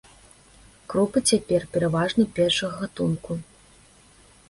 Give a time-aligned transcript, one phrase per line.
[0.93, 3.41] Крупы цяпер пераважна першага гатунку.